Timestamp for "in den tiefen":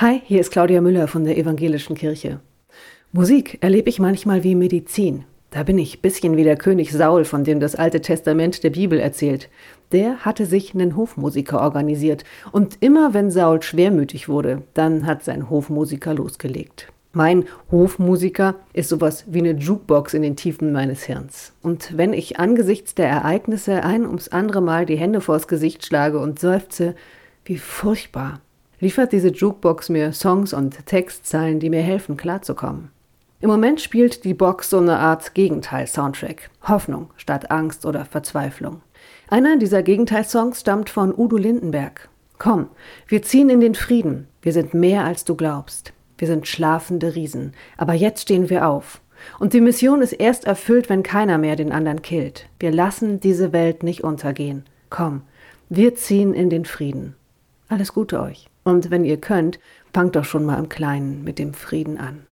20.12-20.72